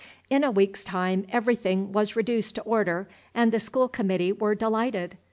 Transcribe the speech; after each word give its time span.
In 0.31 0.43
a 0.43 0.49
week's 0.49 0.83
time 0.83 1.27
everything 1.31 1.91
was 1.91 2.15
reduced 2.15 2.55
to 2.55 2.61
order, 2.63 3.07
and 3.35 3.51
the 3.51 3.59
school 3.59 3.87
committee 3.87 4.31
were 4.33 4.55
delighted. 4.55 5.15